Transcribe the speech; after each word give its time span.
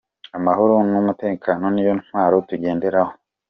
Amahoro 0.37 0.73
numutekano 0.89 1.65
niyo 1.71 1.93
ntwaro 2.01 2.35
tugenderaho. 2.49 3.13